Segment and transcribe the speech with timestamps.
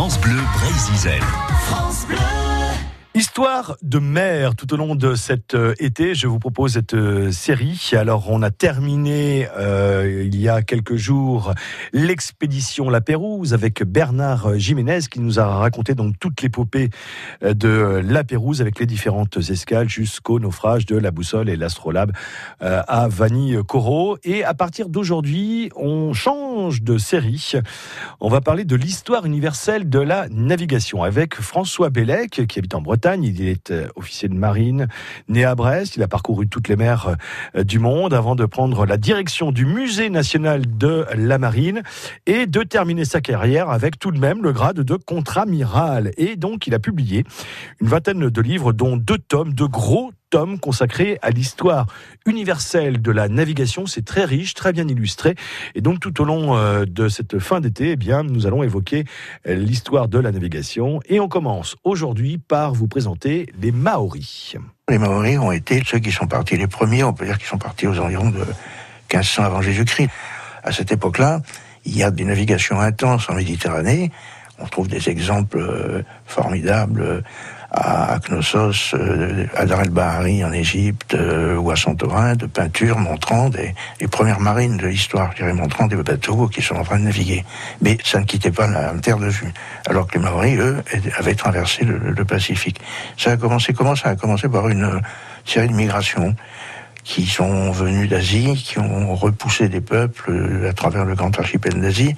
[0.00, 1.20] France Bleu Brésil.
[1.66, 2.39] France Bleu.
[3.12, 7.32] Histoire de mer tout au long de cet euh, été, je vous propose cette euh,
[7.32, 7.90] série.
[7.94, 11.52] Alors on a terminé euh, il y a quelques jours
[11.92, 16.90] l'expédition La Pérouse avec Bernard Jiménez qui nous a raconté donc toute l'épopée
[17.42, 22.12] de La Pérouse avec les différentes escales jusqu'au naufrage de la boussole et l'astrolabe
[22.60, 24.18] à Vanille Corot.
[24.22, 27.54] Et à partir d'aujourd'hui, on change de série.
[28.20, 32.80] On va parler de l'histoire universelle de la navigation avec François Bellec qui habite en
[32.82, 34.88] Bretagne il est euh, officier de marine,
[35.28, 35.96] né à Brest.
[35.96, 37.16] Il a parcouru toutes les mers
[37.56, 41.82] euh, du monde avant de prendre la direction du Musée national de la marine
[42.26, 46.12] et de terminer sa carrière avec tout de même le grade de contre-amiral.
[46.16, 47.24] Et donc, il a publié
[47.80, 51.86] une vingtaine de livres, dont deux tomes, de gros tome consacré à l'histoire
[52.24, 53.86] universelle de la navigation.
[53.86, 55.34] C'est très riche, très bien illustré.
[55.74, 59.04] Et donc, tout au long euh, de cette fin d'été, eh bien, nous allons évoquer
[59.46, 61.00] euh, l'histoire de la navigation.
[61.08, 64.56] Et on commence aujourd'hui par vous présenter les Maoris.
[64.88, 67.58] Les Maoris ont été ceux qui sont partis les premiers, on peut dire qu'ils sont
[67.58, 68.44] partis aux environs de
[69.12, 70.10] 1500 avant Jésus-Christ.
[70.62, 71.40] À cette époque-là,
[71.84, 74.10] il y a des navigations intenses en Méditerranée.
[74.60, 77.22] On trouve des exemples euh, formidables
[77.72, 83.48] à Knossos, euh, à Dar el-Bahari en Égypte euh, ou à Santorin, de peintures montrant
[83.48, 86.98] des, les premières marines de l'histoire, je dirais, montrant des bateaux qui sont en train
[86.98, 87.44] de naviguer.
[87.80, 89.52] Mais ça ne quittait pas la terre de vue.
[89.86, 90.82] Alors que les Maoris, eux,
[91.16, 92.80] avaient traversé le, Pacifique.
[93.16, 94.10] Ça a commencé comment Ça?
[94.10, 95.00] A commencé par une
[95.44, 96.36] série de migrations
[97.02, 102.14] qui sont venus d'Asie, qui ont repoussé des peuples à travers le grand archipel d'Asie,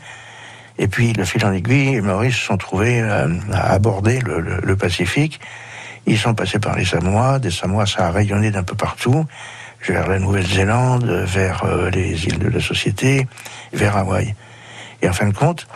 [0.78, 5.41] et puis, le fil en aiguille, Maoris se sont trouvés euh, à aborder le, Pacifique.
[6.06, 7.39] Ils sont passés par les Samoa.
[7.39, 9.27] Des Samoa, ça a rayonné d'un peu partout,
[9.87, 13.27] vers la Nouvelle-Zélande, vers euh, les îles de la Société,
[13.73, 14.34] vers Hawaï.
[15.03, 15.67] Et en fin de compte,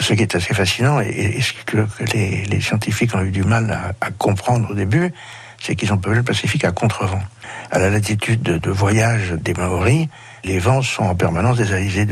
[0.00, 4.10] ce qui est assez fascinant, et, ce que, les, scientifiques ont eu du mal à,
[4.10, 5.12] comprendre au début,
[5.60, 7.22] c'est qu'ils ont peuplé le Pacifique à contrevent.
[7.70, 10.08] À la latitude de, voyage des Maoris,
[10.44, 12.04] les vents sont en permanence des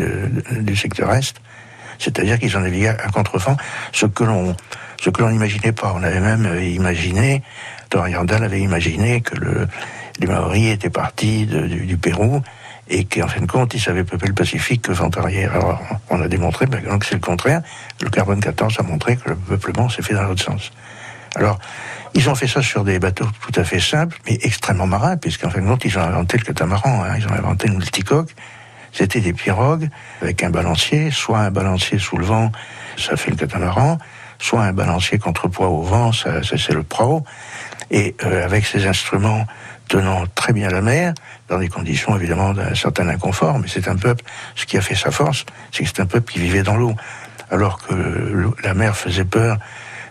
[0.60, 1.34] du secteur est,
[2.00, 3.56] c'est-à-dire qu'ils ont navigué à contrefend,
[3.92, 4.56] ce que l'on
[5.00, 5.94] ce que l'on n'imaginait pas.
[5.96, 7.42] On avait même euh, imaginé,
[7.94, 9.66] Randall avait imaginé que le,
[10.18, 12.42] les Maoris étaient partis du, Pérou
[12.88, 15.54] et qu'en fin de compte, ils savaient peupler le Pacifique que vent arrière.
[15.54, 17.62] Alors, on a démontré ben, que c'est le contraire.
[18.02, 20.70] Le carbone 14 a montré que le peuplement s'est fait dans l'autre sens.
[21.36, 21.58] Alors,
[22.14, 25.48] ils ont fait ça sur des bateaux tout à fait simples, mais extrêmement marins, puisqu'en
[25.48, 27.04] fin de compte, ils ont inventé le catamaran.
[27.04, 27.14] Hein.
[27.18, 28.30] Ils ont inventé le multicoque.
[28.92, 29.88] C'était des pirogues
[30.20, 32.50] avec un balancier, soit un balancier sous le vent,
[32.96, 33.98] ça fait le catamaran,
[34.38, 37.24] soit un balancier contrepoids au vent, ça, c'est le pro,
[37.90, 39.46] et euh, avec ces instruments
[39.88, 41.14] tenant très bien la mer,
[41.48, 44.24] dans des conditions évidemment d'un certain inconfort, mais c'est un peuple,
[44.54, 46.94] ce qui a fait sa force, c'est que c'est un peuple qui vivait dans l'eau,
[47.50, 49.58] alors que la mer faisait peur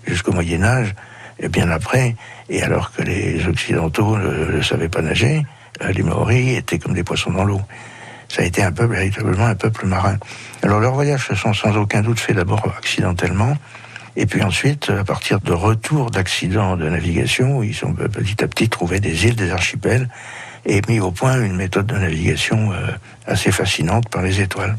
[0.06, 0.96] jusqu'au Moyen Âge,
[1.40, 2.16] et bien après,
[2.50, 5.46] et alors que les Occidentaux ne savaient pas nager,
[5.82, 7.62] euh, les Maoris étaient comme des poissons dans l'eau
[8.30, 10.18] ça a été un peuple, véritablement un peuple marin.
[10.64, 13.58] Alors leurs voyages se sont sans aucun doute faits d'abord accidentellement,
[14.16, 18.70] et puis ensuite, à partir de retours d'accidents de navigation, ils ont petit à petit
[18.70, 20.10] trouvé des îles, des archipels,
[20.66, 22.92] et mis au point une méthode de navigation euh,
[23.28, 24.76] assez fascinante par les étoiles.